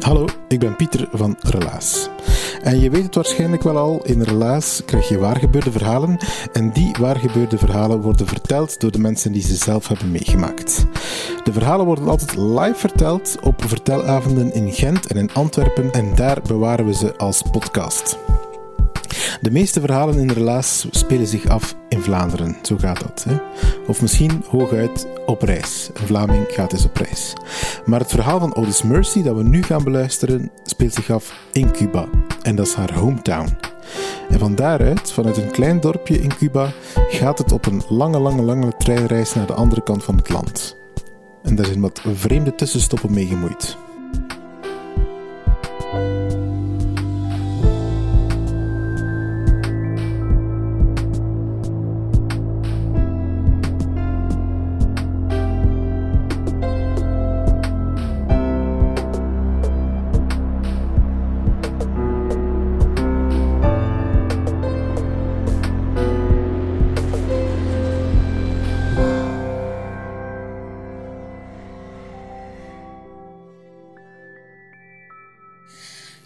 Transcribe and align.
Hallo, 0.00 0.24
ik 0.48 0.58
ben 0.58 0.76
Pieter 0.76 1.08
van 1.12 1.36
Relaas. 1.40 2.08
En 2.62 2.80
je 2.80 2.90
weet 2.90 3.02
het 3.02 3.14
waarschijnlijk 3.14 3.62
wel 3.62 3.76
al, 3.76 4.00
in 4.04 4.22
Relaas 4.22 4.82
krijg 4.84 5.08
je 5.08 5.18
waargebeurde 5.18 5.70
verhalen 5.70 6.18
en 6.52 6.72
die 6.72 6.94
waargebeurde 7.00 7.58
verhalen 7.58 8.00
worden 8.00 8.26
verteld 8.26 8.80
door 8.80 8.90
de 8.90 8.98
mensen 8.98 9.32
die 9.32 9.42
ze 9.42 9.54
zelf 9.54 9.88
hebben 9.88 10.10
meegemaakt. 10.10 10.84
De 11.44 11.52
verhalen 11.52 11.86
worden 11.86 12.08
altijd 12.08 12.36
live 12.36 12.74
verteld 12.76 13.36
op 13.42 13.62
vertelavonden 13.66 14.52
in 14.54 14.72
Gent 14.72 15.06
en 15.06 15.16
in 15.16 15.32
Antwerpen 15.32 15.90
en 15.92 16.14
daar 16.14 16.42
bewaren 16.42 16.86
we 16.86 16.94
ze 16.94 17.16
als 17.16 17.42
podcast. 17.50 18.18
De 19.40 19.50
meeste 19.50 19.80
verhalen 19.80 20.18
in 20.18 20.30
Relaas 20.30 20.86
spelen 20.90 21.26
zich 21.26 21.46
af 21.46 21.76
in 21.88 22.00
Vlaanderen, 22.00 22.56
zo 22.62 22.76
gaat 22.76 23.00
dat. 23.00 23.26
Of 23.86 24.02
misschien 24.02 24.44
hooguit 24.48 25.06
op 25.26 25.42
reis. 25.42 25.90
Een 25.94 26.06
Vlaming 26.06 26.44
gaat 26.48 26.72
eens 26.72 26.84
op 26.84 26.96
reis. 26.96 27.32
Maar 27.84 28.00
het 28.00 28.10
verhaal 28.10 28.40
van 28.40 28.54
Otis 28.54 28.82
Mercy 28.82 29.22
dat 29.22 29.36
we 29.36 29.42
nu 29.42 29.62
gaan 29.62 29.84
beluisteren 29.84 30.50
speelt 30.64 30.94
zich 30.94 31.10
af 31.10 31.34
in 31.52 31.72
Cuba. 31.72 32.08
En 32.48 32.56
dat 32.56 32.66
is 32.66 32.74
haar 32.74 32.94
hometown. 32.94 33.48
En 34.28 34.38
van 34.38 34.54
daaruit, 34.54 35.12
vanuit 35.12 35.36
een 35.36 35.50
klein 35.50 35.80
dorpje 35.80 36.20
in 36.20 36.34
Cuba, 36.34 36.72
gaat 37.08 37.38
het 37.38 37.52
op 37.52 37.66
een 37.66 37.82
lange, 37.88 38.18
lange, 38.18 38.42
lange 38.42 38.72
treinreis 38.78 39.34
naar 39.34 39.46
de 39.46 39.52
andere 39.52 39.82
kant 39.82 40.04
van 40.04 40.16
het 40.16 40.28
land. 40.28 40.76
En 41.42 41.54
daar 41.54 41.66
zijn 41.66 41.80
wat 41.80 42.00
vreemde 42.14 42.54
tussenstoppen 42.54 43.12
mee 43.12 43.26
gemoeid. 43.26 43.76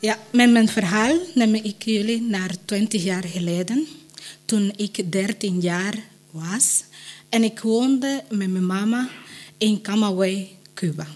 Ja, 0.02 0.18
met 0.30 0.50
mijn 0.50 0.68
verhaal 0.68 1.18
neem 1.34 1.54
ik 1.54 1.82
jullie 1.84 2.22
naar 2.22 2.54
20 2.64 3.02
jaar 3.02 3.24
geleden, 3.24 3.86
toen 4.44 4.72
ik 4.76 5.12
13 5.12 5.60
jaar 5.60 5.94
was 6.30 6.84
en 7.28 7.44
ik 7.44 7.60
woonde 7.60 8.22
met 8.30 8.50
mijn 8.50 8.66
mama 8.66 9.08
in 9.58 9.82
Camagüey, 9.82 10.48
Cuba. 10.74 11.06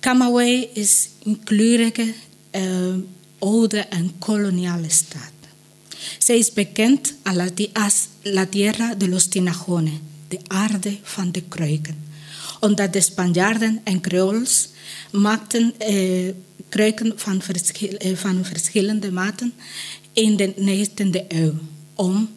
Camagüey 0.00 0.68
is 0.72 1.08
een 1.22 1.40
kleurige, 1.44 2.14
uh, 2.54 2.94
oude 3.38 3.78
en 3.78 4.12
koloniale 4.18 4.90
stad. 4.90 5.32
Zij 6.18 6.38
is 6.38 6.52
bekend 6.52 7.14
als 7.72 8.06
la 8.22 8.46
tierra 8.46 8.94
de 8.94 9.08
los 9.08 9.26
tinajones, 9.26 9.98
de 10.28 10.38
aarde 10.46 10.98
van 11.02 11.32
de 11.32 11.42
kruiken. 11.48 12.09
Omdat 12.60 12.92
de 12.92 13.00
Spanjaarden 13.00 13.80
en 13.84 14.00
Creols 14.00 14.68
maakten 15.12 15.74
uh, 15.88 16.32
kruiken 16.68 17.12
van, 17.16 17.42
verschil, 17.42 18.16
van 18.16 18.44
verschillende 18.44 19.12
maten 19.12 19.52
in 20.12 20.36
de 20.36 20.54
19e 20.54 21.26
eeuw 21.28 21.54
om 21.94 22.28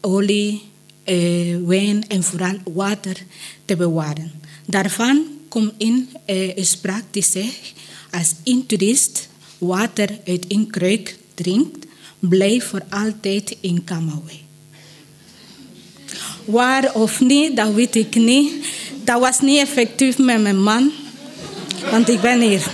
olie, 0.00 0.62
eh, 1.04 1.56
wijn 1.66 2.08
en 2.08 2.22
vooral 2.22 2.56
water 2.74 3.16
te 3.64 3.76
bewaren. 3.76 4.32
Daarvan 4.66 5.26
komt 5.48 5.72
in 5.76 6.08
eh, 6.24 6.62
spraak 6.62 7.04
die 7.10 7.22
zegt, 7.22 7.72
als 8.10 8.34
een 8.44 8.66
toerist 8.66 9.28
water 9.58 10.18
uit 10.26 10.44
een 10.48 10.70
kruik 10.70 11.18
drinkt, 11.34 11.86
blijf 12.18 12.64
voor 12.64 12.82
altijd 12.90 13.56
in 13.60 13.84
Camagüey. 13.84 14.40
Waar 16.44 16.94
of 16.94 17.20
niet, 17.20 17.56
dat 17.56 17.74
weet 17.74 17.94
ik 17.94 18.14
niet. 18.14 18.52
Dat 19.04 19.20
was 19.20 19.40
niet 19.40 19.58
effectief 19.58 20.18
met 20.18 20.40
mijn 20.40 20.62
man, 20.62 20.92
want 21.90 22.08
ik 22.08 22.20
ben 22.20 22.40
hier. 22.40 22.66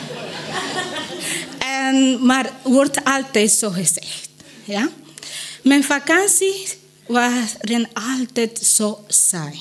En, 1.58 2.26
maar 2.26 2.52
wordt 2.62 3.04
altijd 3.04 3.50
zo 3.50 3.70
gezegd. 3.70 4.28
Ja? 4.64 4.88
Mijn 5.62 5.84
vakanties 5.84 6.76
waren 7.06 7.88
altijd 7.92 8.58
zo 8.58 9.04
saai. 9.08 9.58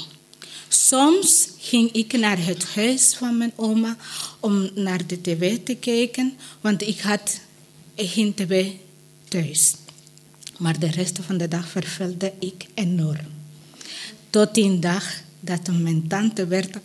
Soms 0.68 1.48
ging 1.60 1.92
ik 1.92 2.18
naar 2.18 2.46
het 2.46 2.66
huis 2.76 3.16
van 3.18 3.38
mijn 3.38 3.54
oma 3.56 3.98
om 4.40 4.70
naar 4.74 5.08
de 5.08 5.22
tv 5.22 5.58
te 5.64 5.76
kijken, 5.76 6.38
want 6.62 6.82
ik 6.82 7.00
had 7.00 7.40
geen 7.96 8.34
tv 8.34 8.66
thuis. 9.28 9.74
Maar 10.58 10.80
de 10.80 10.92
rest 10.92 11.20
van 11.26 11.38
de 11.38 11.48
dag 11.48 11.68
vervelde 11.68 12.34
ik 12.40 12.66
enorm. 12.74 13.34
Tot 14.30 14.58
een 14.58 14.80
dag 14.80 15.24
dat 15.46 15.68
mijn 15.82 16.08
tante 16.08 16.48
werd 16.48 16.78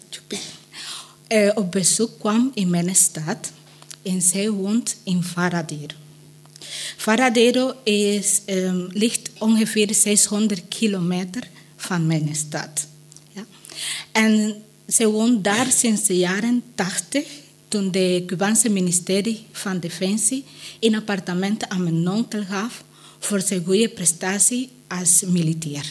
op 1.54 1.72
bezoek 1.72 2.18
kwam 2.18 2.50
in 2.54 2.70
mijn 2.70 2.96
stad 2.96 3.52
en 4.02 4.22
zij 4.22 4.50
woont 4.50 4.96
in 5.04 5.22
Varadero. 5.22 5.96
Varadero 6.96 7.74
is, 7.84 8.40
um, 8.46 8.88
ligt 8.92 9.30
ongeveer 9.38 9.94
600 9.94 10.62
kilometer 10.68 11.48
van 11.76 12.06
mijn 12.06 12.34
stad. 12.34 12.86
Ja. 13.32 13.44
En 14.12 14.62
zij 14.86 15.06
woont 15.06 15.44
daar 15.44 15.70
sinds 15.70 16.06
de 16.06 16.16
jaren 16.16 16.62
80, 16.74 17.26
toen 17.68 17.90
de 17.90 18.22
Cubaanse 18.26 18.68
ministerie 18.68 19.46
van 19.52 19.78
Defensie 19.78 20.44
een 20.80 20.94
appartement 20.94 21.68
aan 21.68 21.82
mijn 21.82 22.08
onkel 22.08 22.44
gaf 22.44 22.84
voor 23.18 23.40
zijn 23.40 23.64
goede 23.64 23.88
prestatie 23.88 24.70
als 24.88 25.22
militair. 25.26 25.84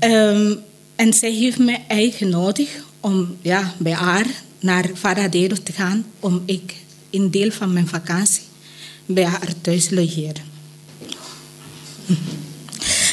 Um, 0.00 0.62
en 1.00 1.12
zij 1.12 1.32
heeft 1.32 1.58
mij 1.58 1.84
uitgenodigd 1.88 2.82
om 3.00 3.36
ja, 3.42 3.74
bij 3.78 3.92
haar 3.92 4.26
naar 4.58 4.90
Varadero 4.94 5.54
te 5.62 5.72
gaan 5.72 6.04
om 6.18 6.42
ik 6.44 6.74
een 7.10 7.30
deel 7.30 7.50
van 7.50 7.72
mijn 7.72 7.88
vakantie 7.88 8.42
bij 9.06 9.24
haar 9.24 9.52
thuis 9.60 9.90
logeren. 9.90 10.42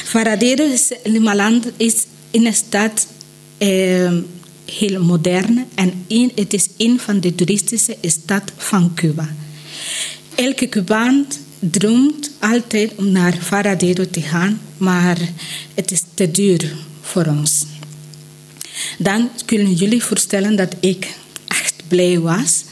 Varadero 0.04 0.64
is, 0.64 0.92
Limaland 1.04 1.66
is 1.76 2.06
in 2.30 2.46
een 2.46 2.54
stad 2.54 3.06
eh, 3.58 4.12
heel 4.64 5.02
modern 5.04 5.64
en 5.74 6.04
in, 6.06 6.32
het 6.34 6.52
is 6.52 6.68
een 6.76 7.00
van 7.00 7.20
de 7.20 7.34
toeristische 7.34 7.96
stad 8.02 8.52
van 8.56 8.94
Cuba. 8.94 9.34
Elke 10.34 10.68
Cubaan 10.68 11.26
droomt 11.58 12.30
altijd 12.38 12.92
om 12.96 13.12
naar 13.12 13.36
Varadero 13.40 14.04
te 14.10 14.20
gaan, 14.20 14.60
maar 14.76 15.18
het 15.74 15.90
is 15.90 16.02
te 16.14 16.30
duur 16.30 16.76
voor 17.00 17.26
ons. 17.26 17.64
Dan 18.98 19.30
kunnen 19.44 19.72
jullie 19.72 20.02
voorstellen 20.02 20.56
dat 20.56 20.74
ik 20.80 21.14
echt 21.48 21.74
blij 21.88 22.18
was 22.18 22.64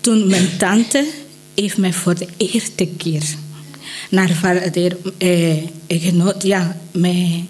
toen 0.00 0.26
mijn 0.26 0.56
tante 0.58 1.06
heeft 1.54 1.76
mij 1.76 1.92
voor 1.92 2.14
de 2.14 2.28
eerste 2.36 2.88
keer 2.96 3.22
naar 4.10 4.30
Varadero, 4.30 4.96
eh, 5.18 5.62
ja, 6.38 6.76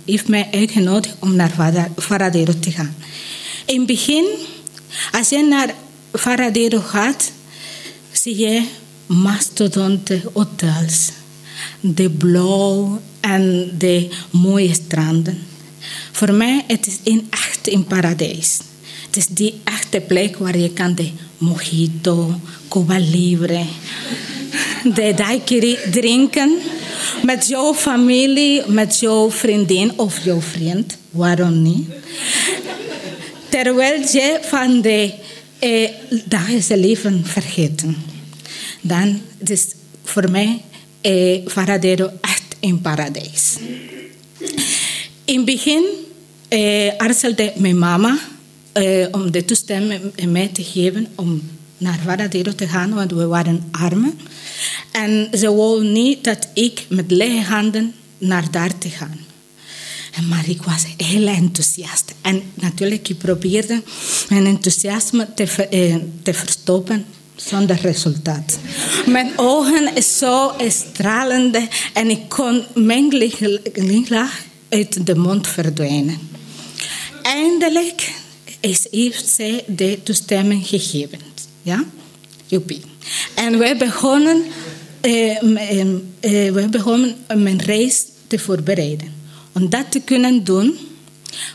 heeft 0.05 0.29
mij 0.29 0.49
uitgenodigd 0.52 1.17
om 1.19 1.37
naar 1.37 1.76
Varadero 1.96 2.52
te 2.61 2.70
gaan. 2.70 2.96
In 3.67 3.79
het 3.79 3.87
begin, 3.87 4.25
als 5.12 5.29
je 5.29 5.43
naar 5.43 5.75
Varadero 6.12 6.79
gaat, 6.79 7.32
zie 8.12 8.38
je 8.38 8.64
mastodonte 9.06 10.20
hotels. 10.32 11.11
De 11.81 12.11
blauw 12.11 13.00
en 13.20 13.75
de 13.79 14.08
mooie 14.31 14.75
stranden. 14.75 15.38
Voor 16.12 16.32
mij 16.32 16.64
het 16.67 16.87
is 16.87 16.99
een 17.05 17.26
echt 17.31 17.51
in 17.67 17.85
paradijs. 17.85 18.59
Het 19.06 19.17
is 19.17 19.26
die 19.26 19.61
echte 19.64 20.00
plek 20.00 20.37
waar 20.37 20.59
je 20.59 20.70
kan 20.70 20.94
de 20.94 21.09
mojito, 21.38 22.41
Cuba 22.69 22.99
Libre, 22.99 23.64
de 24.94 25.12
daiquiri 25.17 25.76
drinken 25.91 26.59
met 27.23 27.47
jouw 27.47 27.75
familie, 27.75 28.62
met 28.67 28.99
jouw 29.00 29.31
vriendin 29.31 29.93
of 29.99 30.25
jouw 30.25 30.41
vriend. 30.41 30.97
Waarom 31.11 31.62
niet? 31.62 31.88
Terwijl 33.49 34.00
je 34.00 34.38
van 34.43 34.81
de 34.81 35.12
eh, 35.58 35.88
dagelijkse 36.25 36.76
leven 36.76 37.25
vergeten. 37.26 37.97
Dan 38.81 39.20
is 39.38 39.67
voor 40.05 40.31
mij 40.31 40.62
eh, 41.00 41.41
Varadero 41.47 42.11
echt 42.20 42.43
een 42.61 42.81
paradijs. 42.81 43.56
In 45.25 45.37
het 45.37 45.44
begin 45.44 45.85
eh, 46.52 46.96
aarzelde 46.96 47.52
mijn 47.56 47.78
mama 47.78 48.19
eh, 48.72 49.06
om 49.10 49.31
de 49.31 49.44
toestemming 49.44 50.02
mij 50.28 50.49
te 50.49 50.64
geven 50.64 51.06
om 51.14 51.43
naar 51.78 51.99
Varadero 52.04 52.54
te 52.54 52.69
gaan, 52.69 52.94
want 52.94 53.12
we 53.12 53.26
waren 53.26 53.69
armen. 53.70 54.20
En 54.90 55.28
ze 55.38 55.54
wou 55.54 55.84
niet 55.84 56.25
dat 56.25 56.49
ik 56.54 56.87
met 56.88 57.10
lege 57.10 57.43
handen 57.43 57.94
naar 58.19 58.50
daar 58.50 58.78
te 58.78 58.88
gaan. 58.88 59.20
Maar 60.28 60.49
ik 60.49 60.62
was 60.62 60.84
heel 60.96 61.26
enthousiast. 61.26 62.14
En 62.20 62.43
natuurlijk, 62.55 63.08
ik 63.08 63.19
probeerde 63.19 63.82
mijn 64.28 64.46
enthousiasme 64.46 65.28
te, 65.34 65.66
eh, 65.70 65.96
te 66.22 66.34
verstoppen 66.34 67.05
zonder 67.37 67.78
resultaat. 67.81 68.58
Mijn 69.06 69.32
ogen 69.37 70.02
zo 70.02 70.52
stralende 70.69 71.69
en 71.93 72.10
ik 72.10 72.28
kon 72.28 72.62
mijn 72.75 73.10
uit 74.69 75.06
de 75.06 75.14
mond 75.14 75.48
verdwijnen. 75.48 76.31
Eindelijk 77.43 78.15
is, 78.61 78.87
heeft 78.91 79.29
zij 79.29 79.65
de 79.67 79.99
toestemming 80.03 80.67
gegeven. 80.67 81.19
Ja? 81.62 81.85
Joepie. 82.47 82.81
En 83.35 83.59
wij 83.59 83.77
begonnen, 83.77 84.43
eh, 85.00 85.37
eh, 86.21 86.53
wij 86.53 86.69
begonnen 86.69 87.17
mijn 87.35 87.62
reis 87.62 88.05
te 88.27 88.39
voorbereiden. 88.39 89.12
Om 89.53 89.69
dat 89.69 89.91
te 89.91 90.00
kunnen 90.00 90.44
doen, 90.44 90.77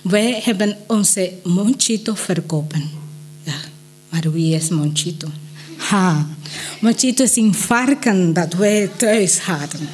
wij 0.02 0.42
hebben 0.44 0.78
onze 0.88 1.32
Monchito 1.44 2.16
verkopen. 2.16 2.90
Ja, 3.44 3.56
maar 4.10 4.32
wie 4.32 4.56
is 4.56 4.70
Monchito? 4.70 5.28
Ha, 5.78 6.28
Monchito 6.82 7.24
is 7.24 7.36
een 7.36 7.54
varken 7.54 8.34
dat 8.34 8.54
wij 8.54 8.90
thuis 8.98 9.40
hadden. 9.40 9.90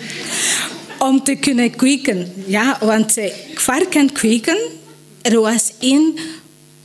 Om 0.99 1.23
te 1.23 1.35
kunnen 1.35 1.75
kweken, 1.75 2.33
ja, 2.47 2.77
want 2.81 3.17
varken 3.55 4.11
kweken, 4.11 4.57
er 5.23 5.41
was 5.41 5.71
een 5.79 6.19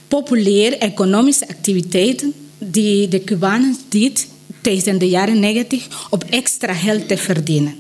populaire 0.08 0.76
economische 0.76 1.49
activiteit 1.49 2.25
die 2.58 3.08
de 3.08 3.25
Cubanen 3.25 3.76
deed 3.88 4.29
tijdens 4.62 4.99
de 4.99 5.08
jaren 5.08 5.38
90 5.38 5.88
op 6.11 6.25
extra 6.25 6.75
geld 6.75 7.08
te 7.08 7.17
verdienen. 7.17 7.75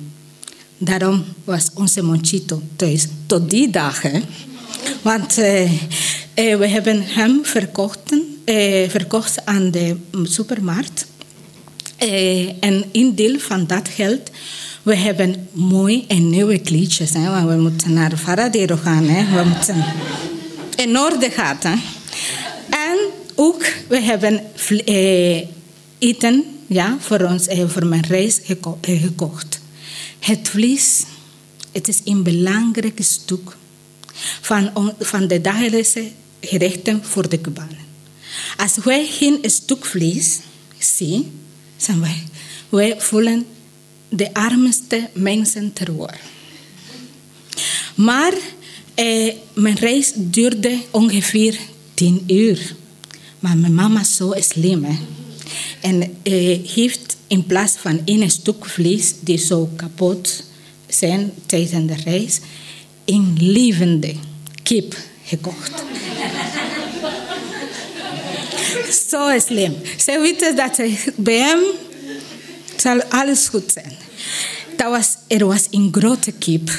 Daarom 0.78 1.24
was 1.44 1.70
onze 1.74 2.02
Monchito 2.02 2.62
thuis 2.76 3.06
tot 3.26 3.50
die 3.50 3.70
dagen. 3.70 4.22
Want 5.02 5.38
uh, 5.38 5.72
uh, 5.72 5.78
we 6.34 6.66
hebben 6.66 7.02
hem 7.02 7.40
verkocht, 7.42 8.12
uh, 8.44 8.88
verkocht 8.88 9.44
aan 9.46 9.70
de 9.70 9.96
supermarkt. 10.22 11.06
en 12.60 12.84
in 12.92 13.14
deel 13.14 13.38
van 13.38 13.66
dat 13.66 13.88
geld, 13.88 14.30
we 14.82 14.96
hebben 14.96 15.48
mooi 15.52 16.04
en 16.08 16.30
nieuwe 16.30 16.58
kleedjes. 16.58 17.12
Hè, 17.12 17.30
want 17.30 17.48
we 17.48 17.56
moeten 17.56 17.92
naar 17.92 18.18
Varadero 18.18 18.76
gaan. 18.76 19.04
Hè. 19.04 19.42
We 19.42 19.48
moeten 19.48 19.84
in 20.78 20.98
orde 20.98 21.30
gaan. 21.30 21.58
Hè. 21.60 21.76
En 22.70 22.98
ook, 23.34 23.72
we 23.88 24.00
hebben 24.00 24.42
eten 25.98 26.44
ja, 26.66 26.96
voor, 27.00 27.20
ons, 27.20 27.46
voor 27.66 27.86
mijn 27.86 28.06
reis 28.06 28.40
geko 28.42 28.78
gekocht. 28.80 29.60
Het 30.18 30.48
vlees, 30.48 31.02
het 31.72 31.88
is 31.88 32.00
een 32.04 32.22
belangrijk 32.22 32.98
stuk 33.02 33.56
van, 34.40 34.94
van 35.00 35.28
de 35.28 35.40
dagelijkse 35.40 36.10
gerechten 36.40 37.04
voor 37.04 37.28
de 37.28 37.40
Cubanen. 37.40 37.86
Als 38.56 38.76
wij 38.84 39.06
geen 39.06 39.38
stuk 39.42 39.84
vlees 39.86 40.38
zien, 40.78 41.40
zijn 41.76 42.00
wij, 42.00 42.22
wij 42.68 43.00
voelen 43.00 43.46
de 44.08 44.34
armste 44.34 45.08
mensen 45.12 45.72
ter 45.72 45.92
wereld. 45.92 46.16
Maar 47.94 48.32
eh, 48.98 49.34
mijn 49.52 49.76
reis 49.76 50.12
duurde 50.14 50.78
ongeveer 50.90 51.58
tien 51.94 52.24
uur. 52.26 52.74
Maar 53.38 53.56
mijn 53.56 53.74
mama 53.74 54.00
is 54.00 54.16
zo 54.16 54.32
slim. 54.38 54.86
En 55.80 56.02
eh, 56.22 56.58
heeft 56.74 57.16
in 57.26 57.46
plaats 57.46 57.76
van 57.76 58.00
één 58.04 58.30
stuk 58.30 58.66
vlees 58.66 59.14
die 59.20 59.38
zo 59.38 59.70
kapot 59.76 60.44
zijn 60.86 61.32
tijdens 61.46 61.86
de 61.86 62.10
reis, 62.10 62.40
een 63.04 63.36
levende 63.40 64.14
kip 64.62 64.96
gekocht. 65.24 65.72
zo 69.10 69.38
slim. 69.38 69.74
Ze 69.98 70.18
weten 70.20 70.56
dat 70.56 70.80
bij 71.16 71.38
hem 71.38 71.60
zal 72.76 73.02
alles 73.02 73.48
goed 73.48 73.72
zijn. 73.72 73.96
Dat 74.76 74.90
was, 74.90 75.16
er 75.26 75.46
was 75.46 75.66
een 75.70 75.88
grote 75.92 76.32
kip. 76.32 76.70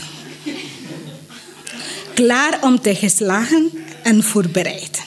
Klaar 2.20 2.60
om 2.62 2.82
te 2.82 2.96
geslagen 2.96 3.72
en 4.04 4.24
voorbereid. 4.24 5.02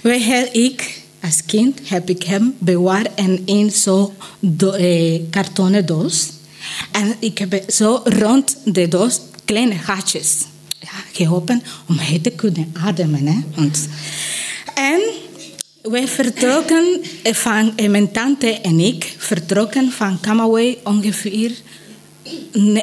Wij, 0.00 0.48
ik 0.52 1.02
als 1.22 1.44
kind 1.46 1.80
heb 1.88 2.10
ik 2.10 2.22
hem 2.22 2.54
bewaard 2.58 3.08
in 3.14 3.42
een 3.46 3.70
zo 3.70 4.14
eh, 4.60 5.20
kartonnen 5.30 5.86
doos. 5.86 6.28
En 6.92 7.14
ik 7.18 7.38
heb 7.38 7.62
zo 7.68 8.00
rond 8.04 8.56
de 8.64 8.88
doos 8.88 9.20
kleine 9.44 9.74
gaatjes 9.74 10.44
ja, 10.80 10.88
geholpen 11.12 11.62
om 11.88 11.98
hij 11.98 12.18
te 12.18 12.30
kunnen 12.30 12.70
ademen. 12.72 13.26
Hè? 13.26 13.40
En 14.74 15.00
wij 15.82 16.08
vertrokken 16.08 17.00
van, 17.22 17.72
mijn 17.90 18.12
tante 18.12 18.60
en 18.60 18.80
ik 18.80 19.14
vertrokken 19.18 19.92
van 19.92 20.18
Camagüey 20.20 20.76
ongeveer 20.84 21.52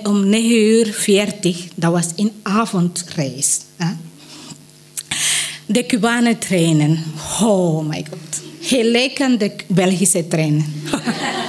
om 0.04 0.30
9 0.30 0.52
uur 0.52 0.94
40. 0.94 1.68
Dat 1.76 1.92
was 1.92 2.08
een 2.16 2.32
avondreis. 2.44 3.60
Hè? 3.76 3.94
De 5.66 5.86
Cubanen 5.86 6.38
trainen. 6.38 7.04
Oh 7.42 7.88
my 7.88 8.06
god. 8.10 8.42
Gelijk 8.62 9.22
aan 9.22 9.38
de 9.38 9.56
Belgische 9.68 10.28
treinen. 10.28 10.66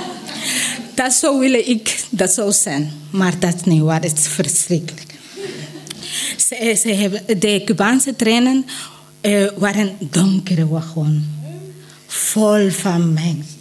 dat 0.94 1.12
zou 1.12 1.38
willen 1.38 1.68
ik, 1.68 2.04
dat 2.10 2.32
zou 2.32 2.52
zijn. 2.52 2.92
Maar 3.10 3.38
dat 3.38 3.54
is 3.54 3.62
niet 3.62 3.82
waar, 3.82 4.02
het 4.02 4.18
is 4.18 4.26
verschrikkelijk. 4.26 5.14
Ze, 6.36 6.88
hebben, 6.88 7.40
de 7.40 7.62
Cubaanse 7.64 8.16
treinen 8.16 8.64
uh, 9.22 9.48
waren 9.56 9.96
donkere 9.98 10.68
wagons. 10.68 11.22
Vol 12.06 12.70
van 12.70 13.12
mensen. 13.12 13.53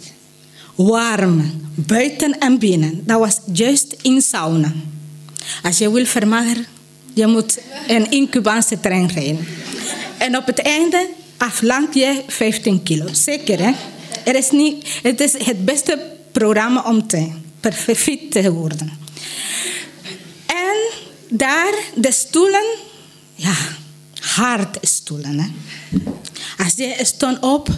Warm, 0.74 1.60
buiten 1.74 2.38
en 2.38 2.58
binnen. 2.58 3.02
Dat 3.06 3.18
was 3.18 3.38
juist 3.52 3.94
in 4.02 4.22
sauna. 4.22 4.72
Als 5.62 5.78
je 5.78 5.92
wil 5.92 6.06
vermageren, 6.06 6.66
je 7.14 7.26
moet 7.26 7.58
een 7.88 8.10
in 8.10 8.28
Cubaanse 8.28 8.80
trein 8.80 9.06
rijden. 9.06 9.46
En 10.18 10.36
op 10.36 10.46
het 10.46 10.58
einde 10.58 11.08
aflank 11.36 11.94
je 11.94 12.22
15 12.26 12.82
kilo. 12.82 13.06
Zeker, 13.12 13.58
hè? 13.58 13.72
Er 14.24 14.34
is 14.34 14.50
niet, 14.50 14.86
het 15.02 15.20
is 15.20 15.32
het 15.44 15.64
beste 15.64 15.98
programma 16.32 16.82
om 16.82 17.06
te 17.06 17.28
perfect 17.60 18.30
te 18.30 18.52
worden. 18.52 18.92
En 20.46 20.76
daar 21.28 21.74
de 21.94 22.12
stoelen, 22.12 22.64
ja, 23.34 23.54
hard 24.20 24.78
stoelen. 24.80 25.38
Hè? 25.38 25.48
Als 26.64 26.74
je 26.76 26.98
stond 27.02 27.38
op, 27.40 27.68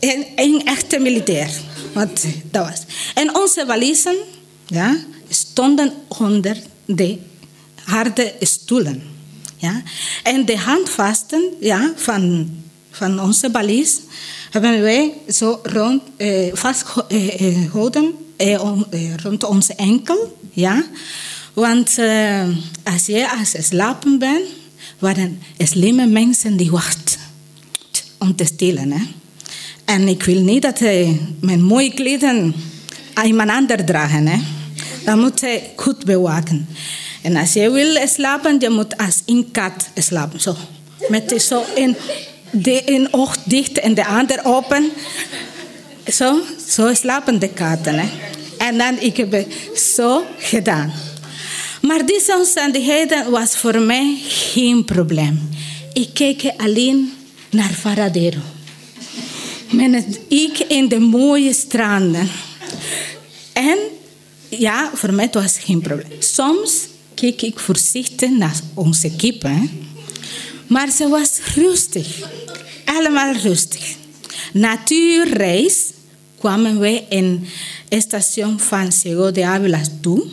een, 0.00 0.26
een 0.36 0.64
echte 0.64 0.98
militair. 0.98 1.50
Want 1.92 2.24
dat 2.50 2.68
was. 2.68 2.80
En 3.14 3.36
onze 3.36 3.64
valiezen 3.66 4.16
ja, 4.66 4.96
stonden 5.28 5.92
onder 6.08 6.56
de 6.84 7.18
harde 7.84 8.34
stoelen. 8.40 9.02
Ja? 9.56 9.82
En 10.22 10.44
de 10.44 10.58
handvasten 10.58 11.42
ja, 11.60 11.92
van, 11.96 12.50
van 12.90 13.20
onze 13.20 13.50
balies 13.50 13.98
hebben 14.50 14.80
wij 14.80 15.12
zo 15.28 15.60
rond, 15.62 16.02
eh, 16.16 16.54
vastgehouden 16.54 18.14
eh, 18.36 18.62
om, 18.62 18.86
eh, 18.90 19.14
rond 19.16 19.44
onze 19.44 19.74
enkel. 19.74 20.38
Ja? 20.50 20.84
Want 21.52 21.98
eh, 21.98 22.48
als 22.82 23.06
je 23.06 23.30
als 23.38 23.54
slapen 23.58 24.18
bent, 24.18 24.48
waren 24.98 25.42
slimme 25.58 26.06
mensen 26.06 26.56
die 26.56 26.70
wachten 26.70 27.20
om 28.18 28.36
te 28.36 28.44
stelen. 28.44 29.14
En 29.90 30.08
ik 30.08 30.22
wil 30.22 30.40
niet 30.40 30.62
dat 30.62 30.78
hij 30.78 31.20
mijn 31.40 31.62
mooie 31.62 31.94
kleden 31.94 32.54
aan 33.14 33.26
iemand 33.26 33.50
ander 33.50 33.84
dragen. 33.84 34.44
Dat 35.04 35.16
moet 35.16 35.40
hij 35.40 35.70
goed 35.76 36.04
bewaken. 36.04 36.68
En 37.22 37.36
als 37.36 37.52
je 37.52 37.70
wil 37.70 38.06
slapen, 38.06 38.56
je 38.58 38.70
moet 38.70 38.96
als 38.96 39.22
een 39.26 39.48
kat 39.52 39.88
slapen. 39.94 40.40
Zo. 40.40 40.56
met 41.08 41.42
zo 41.42 41.64
in 41.74 41.96
de 42.50 42.82
een 42.84 43.08
oog 43.10 43.36
dicht 43.44 43.78
en 43.78 43.94
de 43.94 44.06
ander 44.06 44.40
open. 44.44 44.90
Zo, 46.12 46.40
zo 46.68 46.94
slapen 46.94 47.38
de 47.38 47.48
katten. 47.48 47.94
Hè. 47.98 48.08
En 48.58 48.78
dan 48.78 49.00
ik 49.00 49.16
heb 49.16 49.32
het 49.32 49.46
zo 49.96 50.24
gedaan. 50.38 50.92
Maar 51.82 52.06
deze 52.06 52.34
omstandigheden 52.38 53.30
was 53.30 53.56
voor 53.56 53.80
mij 53.80 54.18
geen 54.28 54.84
probleem. 54.84 55.48
Ik 55.92 56.08
keek 56.14 56.52
alleen 56.56 57.12
naar 57.50 57.70
Varadero. 57.70 58.40
Met 59.70 60.20
ik 60.28 60.58
in 60.58 60.88
de 60.88 60.98
mooie 60.98 61.52
stranden. 61.52 62.28
En 63.52 63.78
ja, 64.48 64.90
voor 64.94 65.12
mij 65.12 65.28
was 65.32 65.42
het 65.44 65.64
geen 65.64 65.80
probleem. 65.80 66.10
Soms 66.18 66.88
keek 67.14 67.42
ik 67.42 67.58
voorzichtig 67.58 68.30
naar 68.30 68.60
onze 68.74 69.16
kippen. 69.16 69.70
Maar 70.66 70.90
ze 70.90 71.08
was 71.08 71.40
rustig. 71.54 72.28
Allemaal 72.84 73.34
rustig. 73.34 73.94
Natuurreis 74.52 75.90
kwamen 76.38 76.78
wij 76.78 77.06
in 77.08 77.46
het 77.88 78.02
station 78.02 78.60
van 78.60 78.92
Ciego 78.92 79.30
de 79.30 79.44
Ávila 79.44 79.80
toe. 80.00 80.26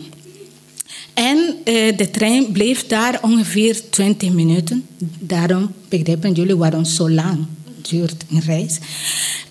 En 1.14 1.38
uh, 1.38 1.98
de 1.98 2.10
trein 2.12 2.52
bleef 2.52 2.88
daar 2.88 3.20
ongeveer 3.22 3.90
20 3.90 4.32
minuten. 4.32 4.88
Daarom 5.20 5.74
begrepen 5.90 6.34
jullie 6.34 6.56
waarom 6.56 6.86
zo 6.86 7.10
lang 7.10 7.46
duurt 7.90 8.24
een 8.30 8.42
reis. 8.42 8.78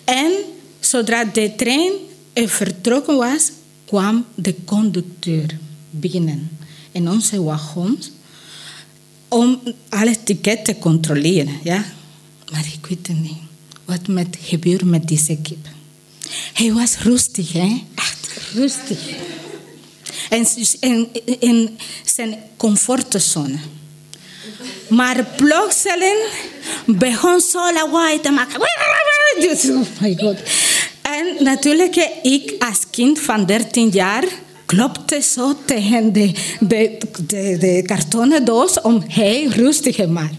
En 0.03 0.31
zodra 0.79 1.25
de 1.25 1.53
trein 1.55 1.91
vertrokken 2.33 3.17
was, 3.17 3.51
kwam 3.85 4.25
de 4.35 4.55
conducteur 4.65 5.57
binnen 5.89 6.49
in 6.91 7.09
onze 7.09 7.43
wagons 7.43 8.11
om 9.27 9.59
alle 9.89 10.23
tickets 10.23 10.63
te 10.63 10.77
controleren. 10.79 11.59
Ja? 11.63 11.85
Maar 12.51 12.65
ik 12.73 12.85
weet 12.85 13.07
niet. 13.07 13.37
Wat 13.85 14.07
met 14.07 14.37
gebeurde 14.41 14.85
met 14.85 15.07
deze 15.07 15.37
kip. 15.41 15.67
Hij 16.53 16.73
was 16.73 16.97
rustig, 16.97 17.53
hè? 17.53 17.83
echt 17.95 18.29
rustig. 18.53 18.99
En 20.29 20.47
in, 20.79 21.07
in 21.39 21.77
zijn 22.05 22.37
comfortzone. 22.57 23.59
Maar 24.87 25.25
plotseling 25.35 26.17
begon 26.85 27.41
zo 27.41 27.73
lawaai 27.73 28.19
te 28.19 28.31
maken. 28.31 28.61
Oh 29.37 29.85
my 30.01 30.15
god. 30.19 30.37
En 31.01 31.43
natuurlijk, 31.43 31.95
ik 32.21 32.55
als 32.59 32.79
kind 32.91 33.19
van 33.19 33.45
13 33.45 33.89
jaar 33.89 34.23
klopte 34.65 35.21
zo 35.21 35.53
tegen 35.65 36.13
de, 36.13 36.31
de, 36.59 36.97
de, 37.27 37.57
de 37.59 37.83
kartonnen 37.85 38.45
doos 38.45 38.81
om 38.81 39.03
hij 39.07 39.45
rustig 39.45 40.07
maar. 40.07 40.31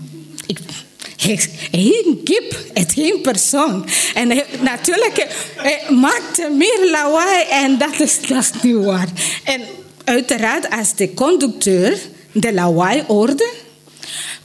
Ik, 0.47 1.49
een 1.71 2.21
kip, 2.25 2.57
het 2.75 2.93
geen 2.93 3.21
persoon. 3.21 3.87
En 4.15 4.29
natuurlijk, 4.61 5.27
hij 5.57 5.83
maakte 5.91 6.51
meer 6.57 6.91
lawaai 6.91 7.45
en 7.51 7.79
dat 7.79 8.01
is, 8.01 8.21
dat 8.21 8.39
is 8.39 8.51
niet 8.63 8.85
waar. 8.85 9.09
En 9.45 9.61
uiteraard, 10.05 10.71
als 10.71 10.95
de 10.95 11.15
conducteur 11.15 11.99
de 12.33 12.53
lawaai 12.53 13.05
hoorde, 13.07 13.53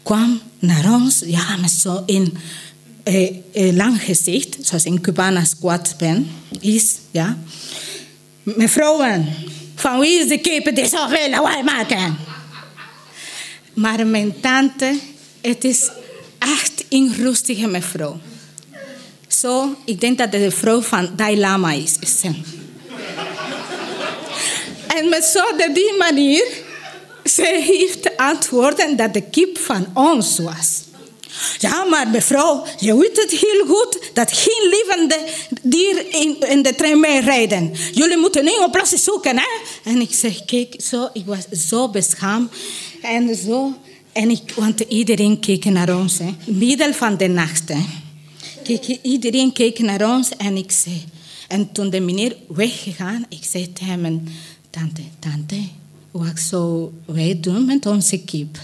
kwam 0.03 0.41
naar 0.59 0.93
ons, 0.93 1.23
ja, 1.25 1.57
met 1.61 1.71
zo 1.71 2.03
in 2.05 2.37
eh, 3.03 3.29
eh, 3.53 3.75
lang 3.75 4.01
gezicht, 4.01 4.57
zoals 4.61 4.85
in 4.85 5.01
Cubana 5.01 5.43
squat 5.43 5.95
ben, 5.97 6.31
is, 6.59 6.97
ja. 7.11 7.37
Mevrouwen, 8.43 9.27
van 9.75 9.99
wie 9.99 10.19
is 10.19 10.27
de 10.27 10.37
kip 10.37 10.75
die 10.75 10.87
zoveel 10.87 11.29
lawaai 11.29 11.63
maken? 11.63 12.17
Maar 13.73 14.07
mijn 14.07 14.39
tante, 14.39 14.99
het 15.41 15.63
is 15.63 15.89
echt 16.39 16.85
een 16.89 17.13
rustige 17.17 17.67
mevrouw. 17.67 18.19
Zo, 19.27 19.75
ik 19.85 19.99
denk 19.99 20.17
dat 20.17 20.33
het 20.33 20.41
de 20.41 20.51
vrouw 20.51 20.81
van 20.81 21.09
Dalai 21.15 21.39
Lama 21.39 21.71
is. 21.71 21.97
en 24.97 25.09
met 25.09 25.23
zo 25.23 25.57
de 25.57 25.71
die 25.73 25.97
manier, 25.97 26.45
ze 27.23 27.61
heeft 27.65 28.17
antwoorden 28.17 28.97
dat 28.97 29.13
de 29.13 29.21
kip 29.21 29.57
van 29.57 29.87
ons 29.93 30.39
was. 30.39 30.81
Ja, 31.59 31.83
maar 31.83 32.07
mevrouw, 32.07 32.65
je 32.79 32.97
weet 32.97 33.21
het 33.21 33.31
heel 33.31 33.65
goed 33.65 34.09
dat 34.13 34.31
geen 34.31 34.69
levende 34.69 35.19
dier 35.61 36.05
in, 36.09 36.37
in 36.49 36.61
de 36.61 36.75
trein 36.75 36.99
mee 36.99 37.21
rijden. 37.21 37.71
Jullie 37.93 38.17
moeten 38.17 38.47
een 38.47 38.63
oplossing 38.65 39.01
zoeken, 39.01 39.37
hè? 39.37 39.47
En 39.83 40.01
ik 40.01 40.13
zeg, 40.13 40.45
kijk, 40.45 40.75
zo, 40.81 41.09
ik 41.13 41.25
was 41.25 41.67
zo 41.67 41.89
beschaamd 41.89 42.53
en 43.01 43.35
zo. 43.35 43.73
En 44.11 44.29
ik, 44.29 44.53
want 44.55 44.79
iedereen 44.79 45.39
keek 45.39 45.65
naar 45.65 45.97
ons, 45.97 46.17
hè. 46.17 46.35
Middel 46.45 46.93
van 46.93 47.17
de 47.17 47.27
nacht, 47.27 47.69
hè. 47.69 47.81
Iedereen 49.01 49.53
keek 49.53 49.79
naar 49.79 50.15
ons 50.15 50.29
en 50.37 50.57
ik 50.57 50.71
zei... 50.71 51.03
En 51.47 51.71
toen 51.71 51.89
de 51.89 51.99
meneer 51.99 52.35
weggegaan, 52.47 53.25
ik 53.29 53.43
zei 53.43 53.73
tegen 53.73 54.03
hem... 54.03 54.23
Tante, 54.69 55.01
tante, 55.19 55.55
wat 56.13 56.39
zou 56.39 56.91
wij 57.05 57.39
doen 57.39 57.65
met 57.65 57.85
onze 57.85 58.23
kip? 58.23 58.57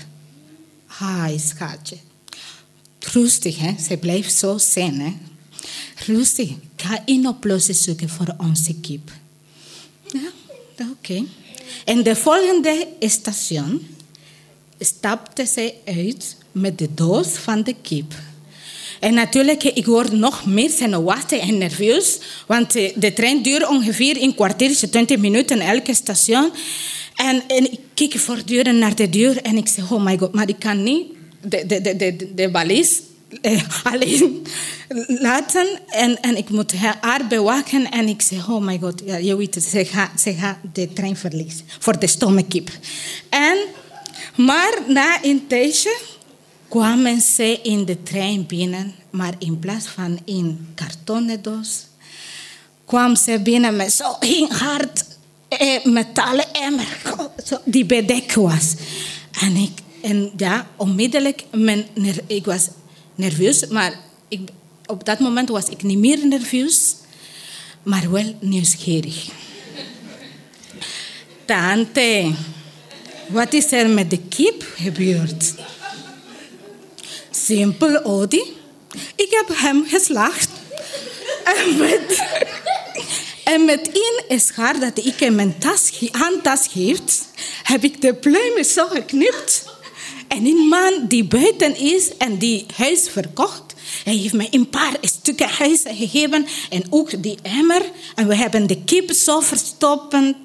Hai, 0.86 1.40
schatje. 1.40 1.98
Rustig, 3.00 3.58
hè? 3.58 3.76
Ze 3.88 3.98
blijft 3.98 4.34
zo 4.34 4.58
zijn, 4.58 5.00
hè? 5.00 5.14
Rustig. 6.06 6.50
Ga 6.76 7.02
een 7.06 7.28
oplossing 7.28 7.78
zoeken 7.78 8.10
voor 8.10 8.36
onze 8.38 8.76
kip. 8.80 9.12
Ja, 10.12 10.32
oké. 10.76 10.90
Okay. 10.92 11.26
En 11.86 12.04
de 12.04 12.16
volgende 12.16 12.88
station 13.00 13.88
stapte 14.80 15.46
ze 15.46 15.74
uit 15.86 16.36
met 16.52 16.78
de 16.78 16.94
doos 16.94 17.28
van 17.28 17.64
de 17.64 17.76
kip. 17.82 18.14
En 19.00 19.14
natuurlijk, 19.14 19.64
ik 19.64 19.86
word 19.86 20.12
nog 20.12 20.46
meer 20.46 20.70
zenuwachtig 20.70 21.40
en 21.40 21.58
nerveus, 21.58 22.20
want 22.48 22.74
de 22.74 23.14
trein 23.14 23.42
duurt 23.42 23.68
ongeveer 23.68 24.22
een 24.22 24.36
kwartiertje, 24.36 24.90
20 24.90 25.18
minuten 25.18 25.60
elke 25.60 25.94
station. 25.94 26.52
En, 27.20 27.44
en 27.48 27.72
ik 27.72 27.80
kijk 27.94 28.20
voortdurend 28.20 28.78
naar 28.78 28.96
de 28.96 29.10
deur 29.10 29.42
en 29.42 29.58
ik 29.58 29.68
zeg, 29.68 29.92
oh 29.92 30.04
my 30.04 30.18
god, 30.18 30.34
maar 30.34 30.50
ik 30.50 30.60
kan 30.60 30.84
niet 30.84 31.08
de, 31.42 31.66
de, 31.66 31.82
de, 31.82 31.96
de, 31.96 32.34
de 32.36 32.50
valies 32.52 33.02
eh, 33.42 33.62
alleen 33.84 34.46
laten. 35.08 35.68
En, 35.88 36.22
en 36.22 36.38
ik 36.38 36.50
moet 36.50 36.74
haar 36.74 37.28
bewaken. 37.28 37.92
En 37.92 38.08
ik 38.08 38.22
zeg, 38.22 38.50
oh 38.50 38.66
my 38.66 38.80
god, 38.80 39.02
ja, 39.06 39.16
je 39.16 39.36
weet 39.38 39.56
het, 39.56 39.64
ze 39.64 39.86
gaat, 39.86 40.22
ze 40.22 40.54
de 40.74 40.94
trein 40.94 41.18
verliezen 41.18 41.66
voor 41.80 42.00
de 42.00 42.08
stomme 42.08 42.44
kip. 42.44 42.70
En, 43.30 43.58
maar 44.36 44.78
na 44.88 45.20
een 45.22 45.48
tijdje 45.48 45.98
kwamen 46.68 47.22
ze 47.22 47.60
in 47.64 47.86
de 47.86 48.04
trein 48.04 48.46
binnen. 48.46 48.94
Maar 49.10 49.34
in 49.38 49.60
plaats 49.60 49.88
van 49.88 50.20
in 50.26 50.68
kartonnen 50.76 51.42
doos, 51.42 51.86
kwam 52.86 53.16
ze 53.16 53.40
binnen 53.44 53.76
met 53.76 53.92
zo'n 53.92 54.52
hard 54.52 55.00
eh, 55.00 55.18
metalen 55.84 56.54
emmer 56.54 56.98
die 57.66 57.86
bedekt 57.86 58.36
was. 58.36 58.74
En, 59.42 59.56
ik, 59.56 59.72
en 60.02 60.32
ja, 60.38 60.68
onmiddellijk, 60.76 61.44
men, 61.52 61.86
ik 62.28 62.46
was 62.46 62.68
nerveus, 63.16 63.68
maar 63.68 64.00
ik, 64.28 64.50
op 64.86 65.06
dat 65.06 65.20
moment 65.20 65.50
was 65.50 65.66
ik 65.66 65.84
niet 65.84 65.98
meer 65.98 66.28
nerveus, 66.28 66.96
maar 67.84 68.12
wel 68.12 68.36
nieuwsgierig. 68.40 69.28
Tante, 71.46 72.34
wat 73.28 73.54
is 73.54 73.72
er 73.72 73.90
met 73.90 74.10
de 74.10 74.20
kip 74.20 74.66
gebeurd? 74.76 75.54
Simpel, 77.32 78.04
Odi. 78.04 78.44
Ik 79.16 79.28
heb 79.30 79.58
hem 79.58 79.86
geslacht. 79.88 80.50
En 81.44 81.78
met, 81.78 82.24
en 83.54 83.66
met 83.66 83.92
één 84.28 84.40
schaar 84.40 84.80
dat 84.80 85.06
ik 85.06 85.22
in 85.22 85.36
mijn 85.36 85.58
tas, 85.58 85.92
handtas 86.12 86.74
heeft, 86.74 87.28
heb 87.64 87.84
ik 87.84 88.02
de 88.02 88.14
pluimen 88.14 88.66
zo 88.66 88.88
geknipt. 88.88 89.66
En 90.28 90.46
een 90.46 90.68
man 90.68 91.06
die 91.08 91.24
buiten 91.24 91.78
is 91.78 92.18
en 92.18 92.38
die 92.38 92.66
huis 92.76 93.10
verkocht, 93.10 93.74
hij 94.04 94.16
heeft 94.16 94.34
mij 94.34 94.48
een 94.52 94.70
paar 94.70 94.98
stukken 95.02 95.50
huis 95.50 95.82
gegeven 95.88 96.46
en 96.70 96.84
ook 96.90 97.24
die 97.24 97.38
emmer. 97.42 97.82
En 98.16 98.28
we 98.28 98.36
hebben 98.36 98.68
de 98.68 98.84
kip 98.84 99.12
zo 99.12 99.40
verstoppen 99.40 100.36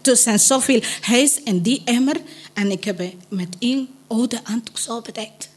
tussen 0.00 0.40
zoveel 0.40 0.82
huis 1.00 1.42
en 1.42 1.62
die 1.62 1.82
emmer. 1.84 2.16
En 2.52 2.70
ik 2.70 2.84
heb 2.84 3.02
met 3.28 3.48
één 3.58 3.88
oude 4.06 4.40
handdoek 4.42 4.78
zo 4.78 5.00
bedekt. 5.00 5.48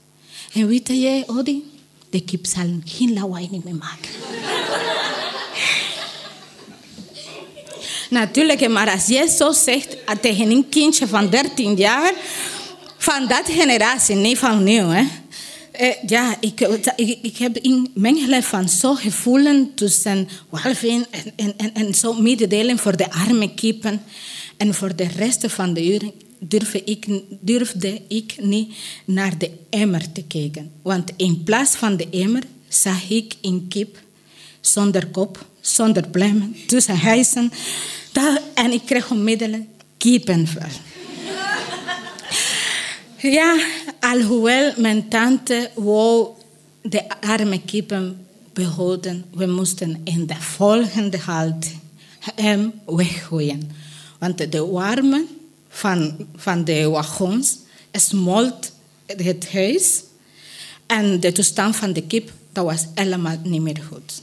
En 0.54 0.68
weet 0.68 0.88
jij, 0.88 1.24
Odi? 1.28 1.64
De 2.10 2.24
kip 2.24 2.46
zal 2.46 2.80
geen 2.86 3.14
lawaai 3.14 3.50
meer 3.64 3.76
maken. 3.76 4.10
Natuurlijk, 8.14 8.70
maar 8.70 8.92
als 8.92 9.06
jij 9.06 9.28
zo 9.28 9.52
zegt 9.52 9.98
tegen 10.22 10.52
een 10.52 10.70
kindje 10.70 11.08
van 11.08 11.30
13 11.30 11.76
jaar, 11.76 12.14
van 12.98 13.28
dat 13.28 13.44
generatie, 13.46 14.16
niet 14.16 14.38
van 14.38 14.64
nu, 14.64 14.80
hè. 14.80 15.04
Eh, 15.72 15.96
ja, 16.08 16.38
ik, 16.40 16.60
ik, 16.96 17.18
ik, 17.22 17.38
heb 17.38 17.58
een 17.62 17.92
mengeling 17.94 18.46
van 18.46 18.70
zo 18.70 18.96
gevoelen 18.96 19.72
tussen 19.76 20.28
welvin 20.50 21.06
en, 21.10 21.34
en, 21.36 21.54
en, 21.58 21.74
en 21.74 21.94
zo 21.94 22.14
mededelen 22.14 22.78
voor 22.80 22.98
de 22.98 23.12
arme 23.12 23.54
kippen 23.54 24.02
en 24.58 24.74
voor 24.74 24.96
de 24.96 25.08
rest 25.18 25.46
van 25.48 25.74
de 25.74 26.12
durfde 26.40 26.84
ik, 26.84 27.06
durfde 27.40 28.02
ik 28.08 28.36
niet 28.40 28.76
naar 29.06 29.38
de 29.38 29.52
emmer 29.70 30.12
te 30.12 30.24
kijken. 30.24 30.72
Want 30.82 31.12
in 31.18 31.44
plaats 31.44 31.76
van 31.76 31.98
de 31.98 32.08
emmer 32.12 32.44
zag 32.68 33.10
ik 33.10 33.34
een 33.42 33.66
kip 33.70 34.02
zonder 34.62 35.08
kop, 35.08 35.46
zonder 35.62 36.08
pluimen, 36.08 36.56
tussen 36.68 36.98
huizen. 38.14 38.44
En 38.54 38.72
ik 38.72 38.86
kreeg 38.86 39.12
onmiddellijk 39.12 39.68
kippenvel. 39.98 40.70
Ja, 43.18 43.60
alhoewel 44.00 44.74
mijn 44.78 45.08
tante 45.08 45.70
wou 45.76 46.28
de 46.82 47.22
arme 47.22 47.62
kippen 47.62 48.26
behouden, 48.54 49.26
we 49.34 49.46
moesten 49.46 50.02
in 50.04 50.26
de 50.26 50.36
volgende 50.36 51.18
halt 51.18 51.72
hem 52.36 52.74
weggooien. 52.86 53.72
Want 54.20 54.52
de 54.52 54.66
warme 54.66 55.26
van, 55.70 56.28
van 56.36 56.64
de 56.64 56.90
wagons 56.90 57.58
smolt 57.92 58.72
het 59.06 59.54
huis 59.54 60.04
en 60.86 61.20
de 61.20 61.32
toestand 61.32 61.76
van 61.76 61.94
de 61.94 62.02
kip 62.02 62.32
dat 62.54 62.66
was 62.66 62.86
helemaal 62.96 63.38
niet 63.44 63.62
meer 63.62 63.82
goed. 63.90 64.22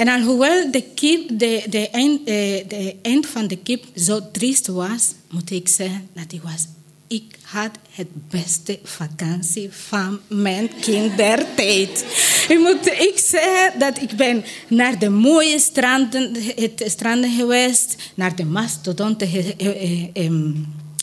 En 0.00 0.08
alhoewel 0.08 0.70
de, 0.70 0.82
kip, 0.94 1.38
de, 1.38 1.64
de, 1.70 1.90
eind, 1.90 2.26
de, 2.26 2.64
de 2.68 2.96
eind 3.02 3.26
van 3.26 3.46
de 3.46 3.56
kip 3.56 3.84
zo 3.96 4.30
triest 4.32 4.66
was, 4.66 5.12
moet 5.30 5.50
ik 5.50 5.68
zeggen 5.68 6.08
dat 6.14 6.30
hij 6.30 6.40
was 6.42 6.66
ik 7.10 7.38
had 7.42 7.70
het 7.90 8.28
beste 8.28 8.78
vakantie 8.82 9.70
van 9.72 10.20
mijn 10.26 10.70
kindertijd. 10.80 12.04
Ik 12.48 12.58
moet 12.58 12.86
ik 12.86 13.12
zeggen 13.16 13.78
dat 13.78 14.02
ik 14.02 14.16
ben 14.16 14.44
naar 14.68 14.98
de 14.98 15.08
mooie 15.08 15.58
stranden, 15.58 16.34
het 16.56 16.82
stranden 16.86 17.30
geweest, 17.30 17.96
naar 18.14 18.36
de 18.36 18.44
mastodonte 18.44 19.28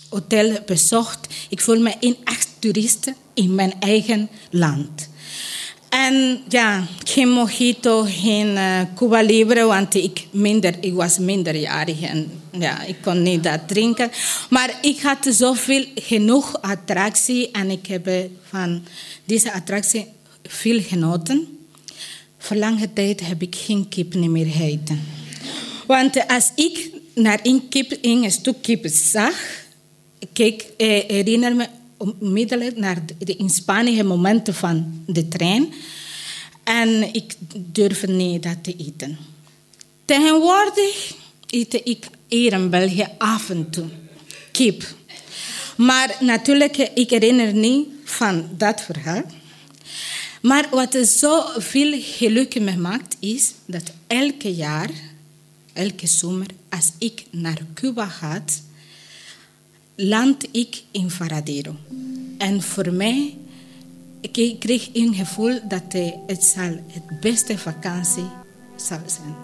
hotel 0.09 0.59
bezocht. 0.65 1.27
Ik 1.49 1.61
voel 1.61 1.79
me 1.79 1.93
in 1.99 2.15
echt 2.23 2.49
toeristen 2.59 3.15
in 3.33 3.55
mijn 3.55 3.73
eigen 3.79 4.29
land. 4.49 5.09
En 5.89 6.41
ja, 6.47 6.87
geen 7.03 7.29
mojito, 7.29 8.05
geen 8.07 8.47
uh, 8.47 8.81
Cuba 8.95 9.21
Libre, 9.21 9.65
want 9.65 9.93
ik, 9.93 10.27
minder, 10.31 10.75
ik 10.79 10.93
was 10.93 11.17
minderjarig 11.17 12.01
en 12.01 12.31
ja, 12.51 12.83
ik 12.83 12.95
kon 13.01 13.21
niet 13.21 13.43
dat 13.43 13.67
drinken. 13.67 14.11
Maar 14.49 14.77
ik 14.81 15.01
had 15.01 15.27
zoveel, 15.29 15.85
genoeg 15.95 16.61
attractie 16.61 17.51
en 17.51 17.71
ik 17.71 17.87
heb 17.87 18.09
van 18.49 18.83
deze 19.25 19.53
attractie 19.53 20.05
veel 20.43 20.81
genoten. 20.81 21.57
Voor 22.37 22.57
lange 22.57 22.93
tijd 22.93 23.27
heb 23.27 23.41
ik 23.41 23.55
geen 23.55 23.89
kip 23.89 24.15
meer 24.15 24.45
gegeten. 24.45 25.01
Want 25.87 26.27
als 26.27 26.51
ik 26.55 26.89
naar 27.13 27.39
een, 27.43 27.67
kip, 27.69 27.97
een 28.01 28.31
stuk 28.31 28.61
kip 28.61 28.87
zag, 28.87 29.33
kijk, 30.33 30.65
eh, 30.77 30.87
herinner 31.07 31.55
me 31.55 31.67
onmiddellijk 31.97 32.77
naar 32.77 33.03
de 33.17 33.35
inspanningen 33.35 34.05
momenten 34.05 34.53
van 34.53 35.03
de 35.05 35.27
trein. 35.27 35.73
En 36.63 37.13
ik 37.13 37.33
durfde 37.51 38.07
niet 38.07 38.43
dat 38.43 38.63
te 38.63 38.75
eten. 38.77 39.17
Tegenwoordig 40.05 41.15
eet 41.47 41.73
ik 41.73 42.07
hier 42.27 42.53
in 42.53 42.69
België 42.69 43.07
af 43.17 43.49
en 43.49 43.69
toe 43.69 43.85
kip. 44.51 44.95
Maar 45.77 46.17
natuurlijk, 46.19 46.77
ik 46.77 47.09
herinner 47.09 47.53
niet 47.53 47.87
van 48.03 48.49
dat 48.57 48.81
verhaal. 48.81 49.23
Maar 50.41 50.67
wat 50.71 50.95
zo 51.07 51.43
veel 51.57 51.99
geluk 52.01 52.59
me 52.59 52.77
maakt, 52.77 53.15
is 53.19 53.53
dat 53.65 53.91
elke 54.07 54.55
jaar, 54.55 54.89
elke 55.73 56.07
zomer, 56.07 56.47
als 56.69 56.91
ik 56.97 57.25
naar 57.29 57.57
Cuba 57.73 58.05
ga, 58.07 58.43
land 59.99 60.47
ik 60.51 60.83
in 60.91 61.09
Varadero. 61.09 61.75
En 62.37 62.61
voor 62.61 62.93
mij 62.93 63.37
ik 64.21 64.55
kreeg 64.59 64.89
een 64.93 65.13
gevoel 65.13 65.59
dat 65.67 65.83
het 66.27 66.43
zal 66.43 66.79
het 66.87 67.19
beste 67.21 67.57
vakantie 67.57 68.29
zal 68.75 68.99
zijn. 69.05 69.35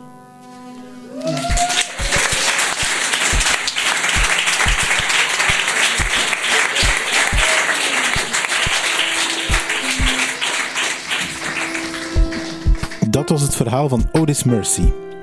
Dat 13.09 13.29
was 13.29 13.41
het 13.41 13.55
verhaal 13.55 13.89
van 13.89 14.09
Otis 14.11 14.43
Mercy. 14.43 14.81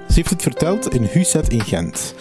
Ze 0.08 0.14
heeft 0.14 0.30
het 0.30 0.42
verteld 0.42 0.94
in 0.94 1.02
Huset 1.02 1.48
in 1.48 1.60
Gent. 1.64 2.14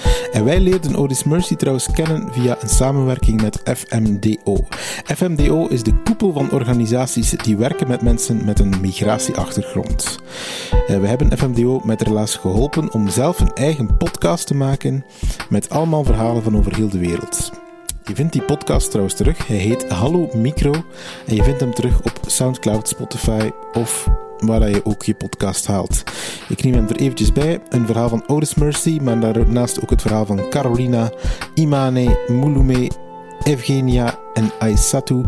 Wij 0.43 0.59
leerden 0.59 0.95
Otis 0.95 1.23
Mercy 1.23 1.55
trouwens 1.55 1.91
kennen 1.91 2.33
via 2.33 2.57
een 2.59 2.69
samenwerking 2.69 3.41
met 3.41 3.61
FMDO. 3.63 4.67
FMDO 5.03 5.67
is 5.67 5.83
de 5.83 5.93
koepel 6.03 6.33
van 6.33 6.51
organisaties 6.51 7.29
die 7.29 7.57
werken 7.57 7.87
met 7.87 8.01
mensen 8.01 8.45
met 8.45 8.59
een 8.59 8.73
migratieachtergrond. 8.81 10.19
Eh, 10.87 10.99
we 10.99 11.07
hebben 11.07 11.37
FMDO 11.37 11.81
met 11.83 12.01
Relaas 12.01 12.35
geholpen 12.35 12.93
om 12.93 13.09
zelf 13.09 13.39
een 13.39 13.53
eigen 13.53 13.97
podcast 13.97 14.47
te 14.47 14.55
maken 14.55 15.05
met 15.49 15.69
allemaal 15.69 16.03
verhalen 16.03 16.43
van 16.43 16.57
over 16.57 16.75
heel 16.75 16.89
de 16.89 16.99
wereld. 16.99 17.51
Je 18.03 18.15
vindt 18.15 18.33
die 18.33 18.43
podcast 18.43 18.89
trouwens 18.89 19.15
terug. 19.15 19.47
Hij 19.47 19.57
heet 19.57 19.89
Hallo 19.89 20.29
Micro 20.33 20.71
en 21.27 21.35
je 21.35 21.43
vindt 21.43 21.59
hem 21.59 21.73
terug 21.73 21.99
op 21.99 22.19
SoundCloud, 22.25 22.87
Spotify 22.87 23.49
of 23.73 24.07
waar 24.39 24.69
je 24.69 24.85
ook 24.85 25.03
je 25.03 25.13
podcast 25.13 25.67
haalt. 25.67 26.03
Ik 26.49 26.63
neem 26.63 26.73
hem 26.73 26.87
er 26.87 26.95
eventjes 26.95 27.33
bij. 27.33 27.59
Een 27.69 27.85
verhaal 27.85 28.09
van 28.09 28.27
Otis 28.27 28.55
Mercy, 28.55 28.99
maar 29.01 29.19
daarnaast 29.19 29.81
ook 29.81 29.89
het 29.89 30.01
verhaal 30.01 30.25
van 30.25 30.49
Carolina, 30.49 31.11
Imane, 31.53 32.19
Mulume, 32.27 32.91
Evgenia 33.43 34.19
en 34.33 34.51
Aisatu. 34.59 35.23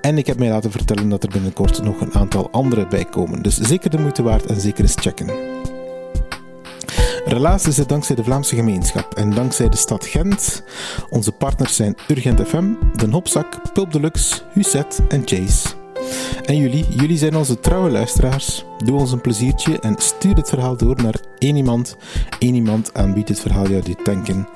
En 0.00 0.18
ik 0.18 0.26
heb 0.26 0.38
mij 0.38 0.48
laten 0.48 0.70
vertellen 0.70 1.08
dat 1.08 1.22
er 1.22 1.30
binnenkort 1.30 1.82
nog 1.82 2.00
een 2.00 2.14
aantal 2.14 2.50
andere 2.50 2.86
bij 2.86 3.04
komen. 3.04 3.42
Dus 3.42 3.56
zeker 3.56 3.90
de 3.90 3.98
moeite 3.98 4.22
waard 4.22 4.46
en 4.46 4.60
zeker 4.60 4.82
eens 4.82 4.96
checken. 5.00 5.60
Relaas 7.24 7.66
is 7.66 7.76
het 7.76 7.88
dankzij 7.88 8.16
de 8.16 8.24
Vlaamse 8.24 8.54
gemeenschap 8.54 9.14
en 9.14 9.30
dankzij 9.30 9.68
de 9.68 9.76
stad 9.76 10.06
Gent. 10.06 10.62
Onze 11.10 11.32
partners 11.32 11.76
zijn 11.76 11.96
Urgent 12.08 12.48
FM, 12.48 12.72
Den 12.96 13.12
Hopzak, 13.12 13.72
Pulp 13.72 13.92
Deluxe, 13.92 14.40
Huset 14.52 15.00
en 15.08 15.22
Chase. 15.24 15.81
En 16.44 16.56
jullie, 16.56 16.84
jullie 16.88 17.18
zijn 17.18 17.36
onze 17.36 17.60
trouwe 17.60 17.90
luisteraars. 17.90 18.64
Doe 18.84 18.98
ons 18.98 19.12
een 19.12 19.20
pleziertje 19.20 19.78
en 19.80 19.94
stuur 19.98 20.34
het 20.34 20.48
verhaal 20.48 20.76
door 20.76 20.96
naar 21.02 21.20
één 21.38 21.56
iemand. 21.56 21.96
Eén 22.38 22.54
iemand 22.54 22.94
aan 22.94 23.14
wie 23.14 23.24
dit 23.24 23.40
verhaal 23.40 23.68
jou 23.68 23.82
doet 23.82 24.04
denken. 24.04 24.48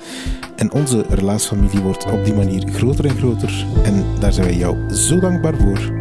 En 0.56 0.72
onze 0.72 1.04
relaasfamilie 1.08 1.80
wordt 1.80 2.12
op 2.12 2.24
die 2.24 2.34
manier 2.34 2.68
groter 2.72 3.04
en 3.04 3.16
groter. 3.16 3.66
En 3.84 4.04
daar 4.20 4.32
zijn 4.32 4.46
wij 4.46 4.56
jou 4.56 4.94
zo 4.94 5.20
dankbaar 5.20 5.54
voor. 5.56 5.95